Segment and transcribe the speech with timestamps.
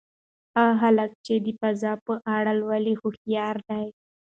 [0.55, 3.85] هغه هلک چې د فضا په اړه لولي هوښیار دی.